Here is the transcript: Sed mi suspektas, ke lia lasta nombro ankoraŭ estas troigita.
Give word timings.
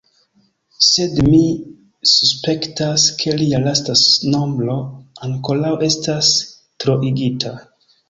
Sed 0.85 1.19
mi 1.33 1.41
suspektas, 2.13 3.05
ke 3.21 3.37
lia 3.43 3.61
lasta 3.67 3.97
nombro 4.39 4.81
ankoraŭ 5.31 5.79
estas 5.93 6.35
troigita. 6.85 7.59